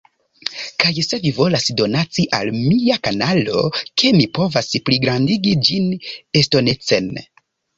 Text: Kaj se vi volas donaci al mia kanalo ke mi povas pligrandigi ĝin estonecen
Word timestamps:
Kaj 0.83 0.93
se 1.07 1.19
vi 1.25 1.33
volas 1.39 1.67
donaci 1.81 2.25
al 2.39 2.51
mia 2.55 2.97
kanalo 3.09 3.61
ke 3.83 4.13
mi 4.17 4.27
povas 4.39 4.73
pligrandigi 4.89 5.55
ĝin 5.69 5.93
estonecen 6.43 7.15